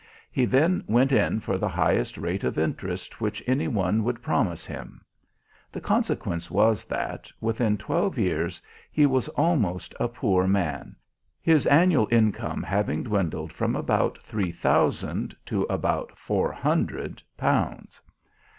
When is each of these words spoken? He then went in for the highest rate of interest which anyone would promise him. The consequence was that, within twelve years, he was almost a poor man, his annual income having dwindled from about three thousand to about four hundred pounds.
He 0.31 0.45
then 0.45 0.83
went 0.87 1.11
in 1.11 1.41
for 1.41 1.59
the 1.59 1.67
highest 1.69 2.17
rate 2.17 2.43
of 2.43 2.57
interest 2.57 3.21
which 3.21 3.43
anyone 3.45 4.03
would 4.03 4.23
promise 4.23 4.65
him. 4.65 5.05
The 5.71 5.79
consequence 5.79 6.49
was 6.49 6.85
that, 6.85 7.31
within 7.39 7.77
twelve 7.77 8.17
years, 8.17 8.63
he 8.91 9.05
was 9.05 9.27
almost 9.27 9.93
a 9.99 10.07
poor 10.07 10.47
man, 10.47 10.95
his 11.39 11.67
annual 11.67 12.07
income 12.09 12.63
having 12.63 13.03
dwindled 13.03 13.53
from 13.53 13.75
about 13.75 14.17
three 14.23 14.51
thousand 14.51 15.35
to 15.45 15.65
about 15.69 16.17
four 16.17 16.51
hundred 16.51 17.21
pounds. 17.37 18.01